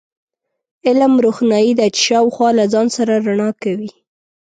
علم، 0.87 1.13
روښنایي 1.25 1.73
ده 1.79 1.85
چې 1.95 2.01
شاوخوا 2.07 2.49
له 2.59 2.65
ځان 2.73 2.87
سره 2.97 3.13
رڼا 3.27 3.49
کوي. 3.63 3.91